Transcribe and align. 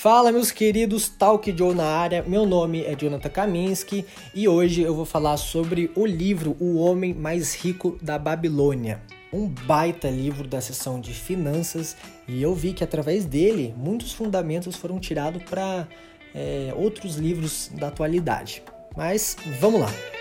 Fala, 0.00 0.30
meus 0.30 0.52
queridos 0.52 1.08
Talk 1.08 1.52
Joe 1.58 1.74
na 1.74 1.84
área. 1.84 2.22
Meu 2.22 2.46
nome 2.46 2.84
é 2.84 2.94
Jonathan 2.94 3.28
Kaminski 3.28 4.06
e 4.32 4.46
hoje 4.46 4.80
eu 4.80 4.94
vou 4.94 5.04
falar 5.04 5.36
sobre 5.36 5.90
o 5.96 6.06
livro 6.06 6.56
O 6.60 6.76
Homem 6.78 7.12
Mais 7.12 7.54
Rico 7.56 7.98
da 8.00 8.16
Babilônia. 8.16 9.02
Um 9.32 9.48
baita 9.48 10.08
livro 10.08 10.46
da 10.46 10.60
seção 10.60 11.00
de 11.00 11.12
finanças 11.12 11.96
e 12.28 12.40
eu 12.40 12.54
vi 12.54 12.72
que 12.72 12.84
através 12.84 13.24
dele 13.24 13.74
muitos 13.76 14.12
fundamentos 14.12 14.76
foram 14.76 15.00
tirados 15.00 15.42
para 15.42 15.88
é, 16.32 16.72
outros 16.76 17.16
livros 17.16 17.68
da 17.74 17.88
atualidade. 17.88 18.62
Mas 18.96 19.36
vamos 19.58 19.80
lá! 19.80 20.17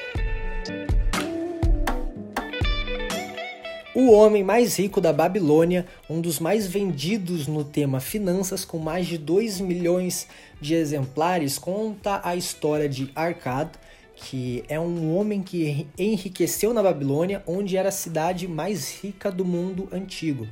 O 4.00 4.11
homem 4.11 4.43
mais 4.43 4.77
rico 4.77 5.02
da 5.02 5.11
Babilônia, 5.11 5.84
um 6.07 6.21
dos 6.21 6.39
mais 6.39 6.68
vendidos 6.68 7.48
no 7.48 7.63
tema 7.63 8.00
finanças, 8.00 8.63
com 8.63 8.77
mais 8.77 9.08
de 9.08 9.17
2 9.17 9.59
milhões 9.59 10.27
de 10.62 10.76
exemplares, 10.76 11.58
conta 11.58 12.22
a 12.23 12.36
história 12.36 12.88
de 12.88 13.09
Arcad, 13.16 13.72
que 14.16 14.63
é 14.70 14.80
um 14.80 15.17
homem 15.17 15.41
que 15.41 15.88
enriqueceu 15.98 16.75
na 16.75 16.84
Babilônia, 16.84 17.41
onde 17.48 17.75
era 17.75 17.89
a 17.89 17.91
cidade 17.91 18.48
mais 18.48 19.02
rica 19.02 19.31
do 19.31 19.44
mundo 19.44 19.89
antigo. 19.91 20.48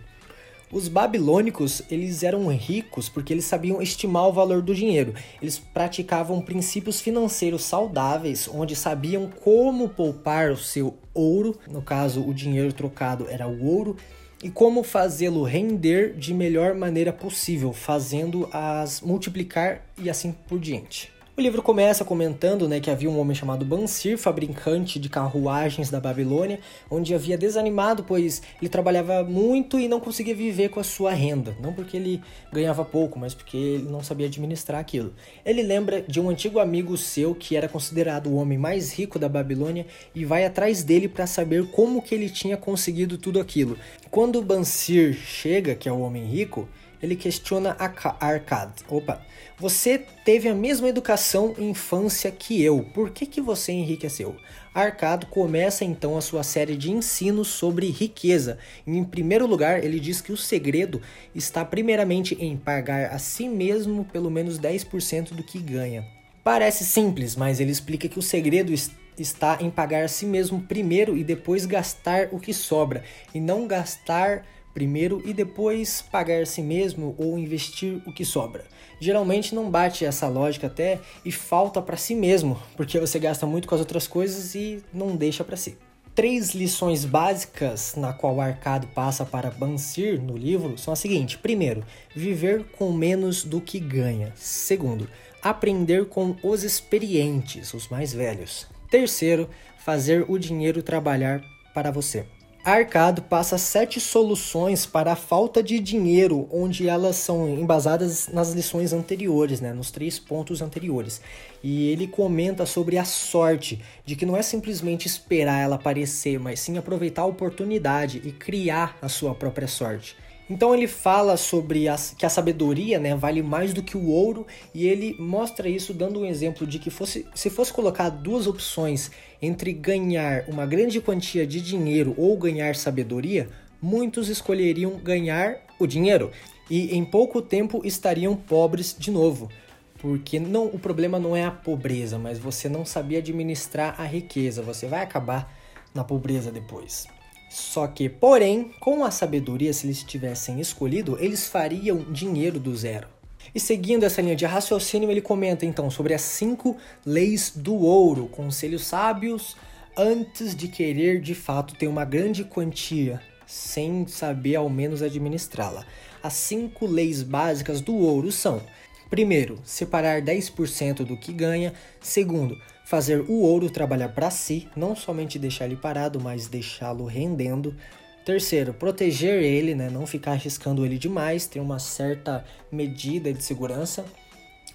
Os 0.76 0.90
babilônicos, 0.90 1.82
eles 1.90 2.22
eram 2.22 2.48
ricos 2.50 3.08
porque 3.08 3.32
eles 3.32 3.46
sabiam 3.46 3.82
estimar 3.82 4.28
o 4.28 4.34
valor 4.34 4.62
do 4.62 4.76
dinheiro. 4.76 5.14
Eles 5.42 5.58
praticavam 5.58 6.42
princípios 6.42 7.00
financeiros 7.00 7.64
saudáveis, 7.64 8.50
onde 8.54 8.76
sabiam 8.76 9.30
como 9.30 9.88
poupar 9.88 10.52
o 10.52 10.58
seu 10.58 10.98
ouro, 11.14 11.58
no 11.72 11.82
caso, 11.82 12.28
o 12.28 12.34
dinheiro 12.34 12.74
trocado 12.74 13.26
era 13.30 13.48
o 13.48 13.66
ouro, 13.66 13.96
e 14.44 14.50
como 14.50 14.84
fazê-lo 14.84 15.44
render 15.44 16.14
de 16.14 16.34
melhor 16.34 16.76
maneira 16.76 17.14
possível, 17.14 17.72
fazendo 17.72 18.50
as 18.52 19.00
multiplicar 19.00 19.82
e 19.98 20.10
assim 20.10 20.34
por 20.34 20.60
diante. 20.60 21.15
O 21.38 21.42
livro 21.42 21.62
começa 21.62 22.06
comentando 22.06 22.66
né, 22.66 22.80
que 22.80 22.90
havia 22.90 23.10
um 23.10 23.20
homem 23.20 23.36
chamado 23.36 23.66
Bansir, 23.66 24.18
fabricante 24.18 24.98
de 24.98 25.10
carruagens 25.10 25.90
da 25.90 26.00
Babilônia, 26.00 26.62
onde 26.90 27.14
havia 27.14 27.38
desanimado, 27.38 28.06
pois 28.06 28.42
ele 28.62 28.70
trabalhava 28.70 29.22
muito 29.22 29.78
e 29.78 29.90
não 29.90 30.00
conseguia 30.00 30.34
viver 30.34 30.70
com 30.70 30.80
a 30.80 30.84
sua 30.84 31.12
renda. 31.12 31.54
Não 31.60 31.74
porque 31.74 31.98
ele 31.98 32.22
ganhava 32.54 32.86
pouco, 32.86 33.20
mas 33.20 33.34
porque 33.34 33.58
ele 33.58 33.90
não 33.90 34.02
sabia 34.02 34.28
administrar 34.28 34.80
aquilo. 34.80 35.14
Ele 35.46 35.62
lembra 35.62 36.02
de 36.04 36.22
um 36.22 36.30
antigo 36.30 36.58
amigo 36.58 36.96
seu 36.96 37.36
que 37.36 37.58
era 37.58 37.68
considerado 37.68 38.28
o 38.28 38.36
homem 38.38 38.58
mais 38.58 38.94
rico 38.94 39.20
da 39.20 39.28
Babilônia 39.28 39.86
e 40.16 40.24
vai 40.24 40.46
atrás 40.46 40.84
dele 40.84 41.10
para 41.10 41.28
saber 41.28 41.68
como 41.68 42.02
que 42.02 42.16
ele 42.16 42.30
tinha 42.30 42.56
conseguido 42.56 43.18
tudo 43.18 43.42
aquilo. 43.42 43.78
Quando 44.10 44.42
Bansir 44.42 45.14
chega, 45.14 45.76
que 45.76 45.90
é 45.90 45.92
o 45.92 46.00
homem 46.00 46.24
rico, 46.24 46.66
ele 47.06 47.16
questiona 47.16 47.76
Arcad. 48.20 48.72
Opa, 48.90 49.22
você 49.58 49.98
teve 50.26 50.50
a 50.50 50.54
mesma 50.54 50.90
educação 50.90 51.56
e 51.58 51.64
infância 51.64 52.30
que 52.30 52.62
eu, 52.62 52.84
por 52.94 53.10
que, 53.12 53.26
que 53.26 53.40
você 53.40 53.72
enriqueceu? 53.72 54.36
Arcado 54.74 55.28
começa 55.28 55.86
então 55.86 56.18
a 56.18 56.22
sua 56.22 56.44
série 56.44 56.76
de 56.76 56.92
ensinos 56.92 57.48
sobre 57.48 57.90
riqueza. 57.90 58.58
Em 58.86 59.02
primeiro 59.06 59.48
lugar, 59.48 59.82
ele 59.82 60.02
diz 60.02 60.20
que 60.20 60.34
o 60.34 60.38
segredo 60.38 61.02
está 61.34 61.64
primeiramente 61.64 62.36
em 62.38 62.58
pagar 62.58 63.14
a 63.14 63.18
si 63.18 63.48
mesmo 63.48 64.04
pelo 64.04 64.30
menos 64.30 64.60
10% 64.60 65.30
do 65.30 65.44
que 65.44 65.60
ganha. 65.60 66.06
Parece 66.44 66.84
simples, 66.84 67.38
mas 67.38 67.62
ele 67.62 67.72
explica 67.72 68.10
que 68.10 68.20
o 68.20 68.22
segredo 68.22 68.74
está 69.18 69.58
em 69.62 69.70
pagar 69.70 70.04
a 70.04 70.10
si 70.10 70.26
mesmo 70.26 70.62
primeiro 70.62 71.16
e 71.16 71.24
depois 71.24 71.66
gastar 71.66 72.28
o 72.34 72.40
que 72.40 72.54
sobra, 72.54 73.02
e 73.34 73.40
não 73.40 73.66
gastar 73.66 74.46
primeiro 74.76 75.22
e 75.26 75.34
depois 75.34 76.04
pagar 76.12 76.44
a 76.44 76.46
si 76.46 76.62
mesmo 76.62 77.16
ou 77.18 77.40
investir 77.40 78.02
o 78.06 78.14
que 78.14 78.26
sobra. 78.26 78.66
Geralmente 79.00 79.56
não 79.56 79.72
bate 79.72 80.06
essa 80.06 80.28
lógica 80.28 80.68
até 80.68 81.00
e 81.24 81.32
falta 81.32 81.82
para 81.82 81.98
si 81.98 82.14
mesmo, 82.14 82.62
porque 82.76 83.00
você 83.00 83.18
gasta 83.18 83.48
muito 83.48 83.68
com 83.68 83.74
as 83.74 83.82
outras 83.82 84.06
coisas 84.06 84.54
e 84.54 84.84
não 84.94 85.16
deixa 85.16 85.44
para 85.44 85.58
si. 85.58 85.78
Três 86.14 86.54
lições 86.54 87.04
básicas 87.04 87.96
na 87.96 88.14
qual 88.14 88.36
o 88.36 88.42
Arcado 88.42 88.88
passa 88.88 89.26
para 89.26 89.52
Bansir 89.52 90.22
no 90.22 90.38
livro 90.38 90.78
são 90.78 90.94
as 90.94 91.00
seguintes: 91.00 91.36
primeiro, 91.36 91.84
viver 92.16 92.66
com 92.78 92.92
menos 92.94 93.44
do 93.44 93.60
que 93.60 93.80
ganha. 93.80 94.32
Segundo, 94.36 95.10
aprender 95.42 96.06
com 96.06 96.36
os 96.42 96.64
experientes, 96.64 97.74
os 97.74 97.90
mais 97.90 98.14
velhos. 98.14 98.68
Terceiro, 98.90 99.50
fazer 99.78 100.26
o 100.30 100.38
dinheiro 100.38 100.82
trabalhar 100.82 101.44
para 101.74 101.92
você. 101.92 102.26
Arcado 102.66 103.22
passa 103.22 103.60
sete 103.60 104.00
soluções 104.00 104.88
para 104.88 105.12
a 105.12 105.16
falta 105.16 105.62
de 105.62 105.80
dinheiro, 105.80 106.50
onde 106.52 106.90
elas 106.90 107.16
são 107.16 107.48
embasadas 107.48 108.28
nas 108.30 108.54
lições 108.54 108.92
anteriores, 108.92 109.62
né, 109.62 109.72
nos 109.72 109.92
três 109.92 110.18
pontos 110.18 110.64
anteriores. 110.64 111.22
E 111.62 111.92
ele 111.92 112.08
comenta 112.08 112.66
sobre 112.66 112.98
a 112.98 113.06
sorte, 113.06 113.80
de 114.04 114.16
que 114.16 114.26
não 114.26 114.36
é 114.36 114.42
simplesmente 114.42 115.06
esperar 115.06 115.60
ela 115.60 115.76
aparecer, 115.76 116.40
mas 116.40 116.60
sim 116.60 116.76
aproveitar 116.76 117.22
a 117.22 117.28
oportunidade 117.28 118.20
e 118.26 118.32
criar 118.32 118.98
a 119.00 119.08
sua 119.08 119.36
própria 119.36 119.68
sorte. 119.68 120.18
Então 120.50 120.76
ele 120.76 120.88
fala 120.88 121.38
sobre 121.38 121.88
a, 121.88 121.96
que 122.18 122.26
a 122.26 122.30
sabedoria 122.30 123.00
né, 123.00 123.16
vale 123.16 123.42
mais 123.42 123.74
do 123.74 123.82
que 123.82 123.98
o 123.98 124.08
ouro 124.10 124.46
e 124.74 124.88
ele 124.88 125.16
mostra 125.20 125.68
isso 125.68 125.94
dando 125.94 126.20
um 126.20 126.26
exemplo 126.26 126.68
de 126.68 126.78
que 126.78 126.92
fosse, 126.92 127.26
se 127.34 127.50
fosse 127.50 127.74
colocar 127.74 128.10
duas 128.10 128.46
opções 128.46 129.10
entre 129.42 129.74
ganhar 129.74 130.46
uma 130.48 130.66
grande 130.66 131.02
quantia 131.02 131.48
de 131.48 131.60
dinheiro 131.60 132.14
ou 132.16 132.38
ganhar 132.38 132.76
sabedoria, 132.76 133.50
muitos 133.82 134.30
escolheriam 134.30 134.98
ganhar 134.98 135.58
o 135.80 135.88
dinheiro 135.88 136.32
e 136.70 136.96
em 136.96 137.04
pouco 137.04 137.42
tempo 137.42 137.82
estariam 137.84 138.36
pobres 138.36 138.96
de 138.98 139.10
novo. 139.10 139.50
Porque 139.98 140.40
não, 140.40 140.66
o 140.66 140.78
problema 140.78 141.18
não 141.18 141.36
é 141.36 141.44
a 141.44 141.52
pobreza, 141.52 142.20
mas 142.20 142.38
você 142.38 142.70
não 142.70 142.86
sabia 142.86 143.18
administrar 143.18 144.00
a 144.00 144.04
riqueza, 144.04 144.62
você 144.62 144.86
vai 144.86 145.02
acabar 145.02 145.52
na 145.94 146.04
pobreza 146.04 146.52
depois. 146.52 147.08
Só 147.50 147.88
que, 147.88 148.10
porém, 148.10 148.72
com 148.80 149.04
a 149.04 149.12
sabedoria, 149.12 149.74
se 149.74 149.86
eles 149.86 150.04
tivessem 150.04 150.60
escolhido, 150.60 151.18
eles 151.20 151.48
fariam 151.48 151.98
dinheiro 152.12 152.60
do 152.60 152.76
zero. 152.76 153.08
E 153.54 153.60
seguindo 153.60 154.04
essa 154.04 154.22
linha 154.22 154.36
de 154.36 154.46
raciocínio, 154.46 155.10
ele 155.10 155.22
comenta 155.22 155.66
então 155.66 155.90
sobre 155.90 156.14
as 156.14 156.22
cinco 156.22 156.76
leis 157.06 157.52
do 157.56 157.76
ouro, 157.76 158.28
conselhos 158.28 158.86
sábios 158.86 159.56
antes 159.98 160.56
de 160.56 160.68
querer 160.68 161.22
de 161.22 161.34
fato 161.34 161.76
ter 161.76 161.88
uma 161.88 162.04
grande 162.04 162.44
quantia, 162.44 163.22
sem 163.46 164.06
saber 164.08 164.56
ao 164.56 164.70
menos 164.70 165.02
administrá-la. 165.02 165.86
As 166.22 166.34
cinco 166.34 166.86
leis 166.86 167.22
básicas 167.22 167.82
do 167.82 167.96
ouro 167.96 168.32
são: 168.32 168.62
primeiro, 169.10 169.60
separar 169.64 170.22
10% 170.22 171.06
do 171.06 171.16
que 171.16 171.32
ganha, 171.32 171.74
segundo, 172.02 172.58
fazer 172.86 173.22
o 173.22 173.42
ouro 173.42 173.70
trabalhar 173.70 174.10
para 174.10 174.30
si, 174.30 174.70
não 174.76 174.96
somente 174.96 175.40
deixar 175.40 175.66
ele 175.66 175.76
parado, 175.76 176.20
mas 176.22 176.48
deixá-lo 176.48 177.06
rendendo. 177.06 177.76
Terceiro, 178.24 178.74
proteger 178.74 179.44
ele, 179.44 179.76
né? 179.76 179.90
não 179.90 180.06
ficar 180.06 180.32
arriscando 180.32 180.86
ele 180.86 180.98
demais, 180.98 181.48
ter 181.48 181.60
uma 181.60 181.80
certa 181.80 182.46
medida 182.72 183.34
de 183.34 183.44
segurança. 183.44 184.06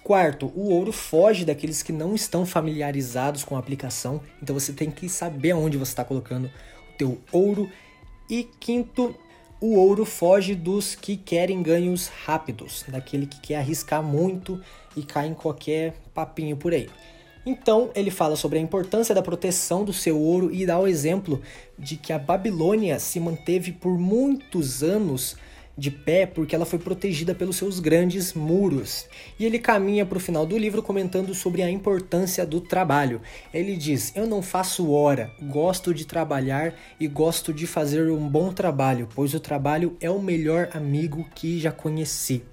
Quarto, 0.03 0.51
o 0.55 0.69
ouro 0.69 0.91
foge 0.91 1.45
daqueles 1.45 1.81
que 1.81 1.93
não 1.93 2.13
estão 2.13 2.45
familiarizados 2.45 3.43
com 3.43 3.55
a 3.55 3.59
aplicação, 3.59 4.21
então 4.41 4.57
você 4.57 4.73
tem 4.73 4.89
que 4.89 5.07
saber 5.07 5.53
onde 5.53 5.77
você 5.77 5.91
está 5.91 6.03
colocando 6.03 6.45
o 6.45 6.97
teu 6.97 7.21
ouro. 7.31 7.69
E 8.29 8.43
quinto, 8.59 9.15
o 9.59 9.75
ouro 9.75 10.05
foge 10.05 10.55
dos 10.55 10.95
que 10.95 11.15
querem 11.15 11.61
ganhos 11.61 12.07
rápidos, 12.07 12.83
daquele 12.87 13.25
que 13.25 13.39
quer 13.39 13.57
arriscar 13.57 14.01
muito 14.01 14.59
e 14.97 15.03
cai 15.03 15.27
em 15.27 15.33
qualquer 15.33 15.93
papinho 16.13 16.57
por 16.57 16.73
aí. 16.73 16.89
Então, 17.45 17.89
ele 17.95 18.11
fala 18.11 18.35
sobre 18.35 18.59
a 18.59 18.61
importância 18.61 19.15
da 19.15 19.21
proteção 19.21 19.83
do 19.83 19.91
seu 19.91 20.19
ouro 20.19 20.53
e 20.53 20.65
dá 20.65 20.77
o 20.79 20.87
exemplo 20.87 21.41
de 21.77 21.95
que 21.95 22.13
a 22.13 22.19
Babilônia 22.19 22.99
se 22.99 23.19
manteve 23.19 23.71
por 23.71 23.97
muitos 23.97 24.83
anos 24.83 25.35
de 25.75 25.89
pé 25.89 26.27
porque 26.27 26.55
ela 26.55 26.65
foi 26.65 26.77
protegida 26.77 27.33
pelos 27.33 27.55
seus 27.55 27.79
grandes 27.79 28.33
muros. 28.33 29.07
E 29.39 29.45
ele 29.45 29.57
caminha 29.57 30.05
para 30.05 30.17
o 30.17 30.21
final 30.21 30.45
do 30.45 30.55
livro 30.55 30.83
comentando 30.83 31.33
sobre 31.33 31.63
a 31.63 31.71
importância 31.71 32.45
do 32.45 32.61
trabalho. 32.61 33.21
Ele 33.51 33.75
diz: 33.75 34.15
Eu 34.15 34.27
não 34.27 34.43
faço 34.43 34.91
hora, 34.91 35.31
gosto 35.41 35.93
de 35.93 36.05
trabalhar 36.05 36.75
e 36.99 37.07
gosto 37.07 37.51
de 37.51 37.65
fazer 37.65 38.11
um 38.11 38.27
bom 38.27 38.53
trabalho, 38.53 39.07
pois 39.15 39.33
o 39.33 39.39
trabalho 39.39 39.97
é 39.99 40.11
o 40.11 40.21
melhor 40.21 40.69
amigo 40.73 41.25
que 41.33 41.59
já 41.59 41.71
conheci 41.71 42.43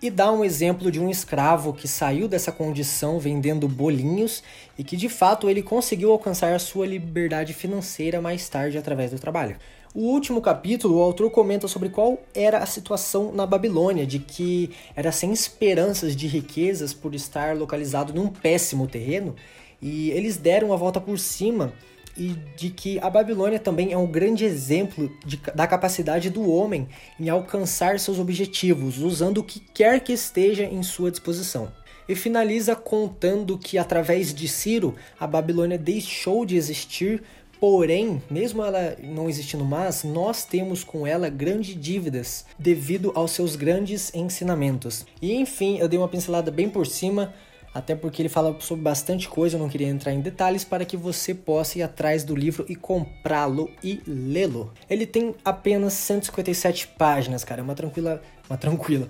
e 0.00 0.10
dá 0.10 0.30
um 0.30 0.44
exemplo 0.44 0.90
de 0.90 1.00
um 1.00 1.10
escravo 1.10 1.72
que 1.72 1.88
saiu 1.88 2.28
dessa 2.28 2.52
condição 2.52 3.18
vendendo 3.18 3.66
bolinhos 3.66 4.42
e 4.78 4.84
que 4.84 4.96
de 4.96 5.08
fato 5.08 5.50
ele 5.50 5.62
conseguiu 5.62 6.12
alcançar 6.12 6.54
a 6.54 6.58
sua 6.58 6.86
liberdade 6.86 7.52
financeira 7.52 8.20
mais 8.20 8.48
tarde 8.48 8.78
através 8.78 9.10
do 9.10 9.18
trabalho. 9.18 9.56
O 9.94 10.02
último 10.02 10.40
capítulo, 10.40 10.98
o 10.98 11.02
autor 11.02 11.30
comenta 11.30 11.66
sobre 11.66 11.88
qual 11.88 12.18
era 12.32 12.58
a 12.58 12.66
situação 12.66 13.32
na 13.32 13.44
Babilônia, 13.46 14.06
de 14.06 14.18
que 14.18 14.70
era 14.94 15.10
sem 15.10 15.32
esperanças 15.32 16.14
de 16.14 16.28
riquezas 16.28 16.94
por 16.94 17.14
estar 17.14 17.56
localizado 17.56 18.12
num 18.12 18.28
péssimo 18.28 18.86
terreno, 18.86 19.34
e 19.80 20.10
eles 20.10 20.36
deram 20.36 20.72
a 20.72 20.76
volta 20.76 21.00
por 21.00 21.18
cima 21.18 21.72
e 22.18 22.34
de 22.56 22.70
que 22.70 22.98
a 22.98 23.08
Babilônia 23.08 23.58
também 23.58 23.92
é 23.92 23.96
um 23.96 24.06
grande 24.06 24.44
exemplo 24.44 25.10
de, 25.24 25.40
da 25.54 25.66
capacidade 25.66 26.28
do 26.28 26.50
homem 26.50 26.88
em 27.18 27.28
alcançar 27.28 28.00
seus 28.00 28.18
objetivos, 28.18 28.98
usando 28.98 29.38
o 29.38 29.44
que 29.44 29.60
quer 29.60 30.00
que 30.00 30.12
esteja 30.12 30.64
em 30.64 30.82
sua 30.82 31.10
disposição. 31.10 31.72
E 32.08 32.16
finaliza 32.16 32.74
contando 32.74 33.58
que 33.58 33.78
através 33.78 34.34
de 34.34 34.48
Ciro, 34.48 34.96
a 35.20 35.26
Babilônia 35.26 35.78
deixou 35.78 36.44
de 36.44 36.56
existir 36.56 37.22
Porém, 37.60 38.22
mesmo 38.30 38.62
ela 38.62 38.96
não 39.02 39.28
existindo 39.28 39.64
mais, 39.64 40.04
nós 40.04 40.44
temos 40.44 40.84
com 40.84 41.04
ela 41.04 41.28
grandes 41.28 41.74
dívidas 41.74 42.44
devido 42.56 43.10
aos 43.16 43.32
seus 43.32 43.56
grandes 43.56 44.14
ensinamentos. 44.14 45.04
E 45.20 45.34
enfim, 45.34 45.78
eu 45.78 45.88
dei 45.88 45.98
uma 45.98 46.06
pincelada 46.06 46.52
bem 46.52 46.68
por 46.68 46.86
cima, 46.86 47.34
até 47.72 47.94
porque 47.94 48.22
ele 48.22 48.28
fala 48.28 48.56
sobre 48.60 48.82
bastante 48.82 49.28
coisa, 49.28 49.56
eu 49.56 49.60
não 49.60 49.68
queria 49.68 49.88
entrar 49.88 50.12
em 50.12 50.20
detalhes 50.20 50.64
para 50.64 50.84
que 50.84 50.96
você 50.96 51.34
possa 51.34 51.78
ir 51.78 51.82
atrás 51.82 52.24
do 52.24 52.34
livro 52.34 52.64
e 52.68 52.74
comprá-lo 52.74 53.70
e 53.82 54.00
lê-lo. 54.06 54.72
Ele 54.88 55.06
tem 55.06 55.34
apenas 55.44 55.92
157 55.92 56.88
páginas, 56.98 57.44
cara, 57.44 57.60
é 57.60 57.64
uma 57.64 57.74
tranquila, 57.74 58.22
uma 58.48 58.56
tranquila. 58.56 59.08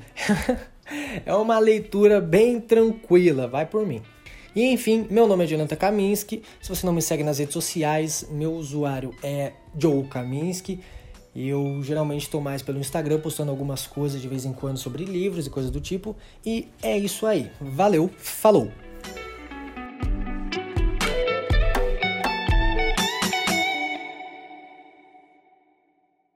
é 1.25 1.35
uma 1.35 1.59
leitura 1.59 2.21
bem 2.21 2.61
tranquila, 2.61 3.47
vai 3.47 3.67
por 3.67 3.87
mim. 3.87 4.03
E 4.55 4.73
enfim, 4.73 5.07
meu 5.11 5.27
nome 5.27 5.45
é 5.45 5.47
Jonathan 5.47 5.77
Kaminski. 5.77 6.43
Se 6.61 6.69
você 6.69 6.85
não 6.85 6.93
me 6.93 7.01
segue 7.01 7.23
nas 7.23 7.39
redes 7.39 7.53
sociais, 7.53 8.27
meu 8.31 8.55
usuário 8.55 9.15
é 9.23 9.53
Joe 9.79 10.03
Kaminski. 10.05 10.81
Eu 11.41 11.81
geralmente 11.85 12.23
estou 12.23 12.41
mais 12.41 12.63
pelo 12.63 12.81
Instagram 12.81 13.21
postando 13.21 13.53
algumas 13.53 13.87
coisas 13.87 14.21
de 14.21 14.27
vez 14.27 14.45
em 14.45 14.53
quando 14.53 14.77
sobre 14.77 15.05
livros 15.05 15.47
e 15.47 15.51
coisas 15.51 15.71
do 15.71 15.81
tipo. 15.81 16.17
E 16.45 16.67
é 16.83 16.99
isso 16.99 17.27
aí. 17.27 17.49
Valeu, 17.61 18.11
falou! 18.19 18.88